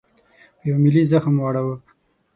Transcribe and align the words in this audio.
په 0.57 0.63
یوه 0.69 0.79
ملي 0.83 1.03
زخم 1.11 1.35
واړاوه. 1.37 1.75